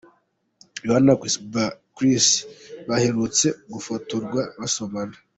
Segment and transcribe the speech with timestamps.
[0.81, 1.13] Rihanna
[1.53, 1.63] na
[1.95, 2.27] Chris
[2.87, 5.15] baherutse gufotorwa basomana.